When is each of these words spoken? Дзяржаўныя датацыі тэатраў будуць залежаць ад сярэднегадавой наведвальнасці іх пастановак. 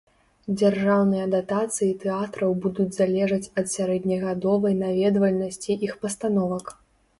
Дзяржаўныя 0.59 1.25
датацыі 1.33 1.89
тэатраў 2.05 2.55
будуць 2.63 2.87
залежаць 2.97 3.51
ад 3.63 3.71
сярэднегадавой 3.75 4.77
наведвальнасці 4.83 5.81
іх 5.89 5.93
пастановак. 6.07 6.77